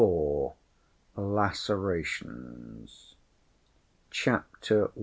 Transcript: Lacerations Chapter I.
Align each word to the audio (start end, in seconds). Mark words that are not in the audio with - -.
Lacerations 1.15 3.13
Chapter 4.09 4.89
I. 4.97 4.99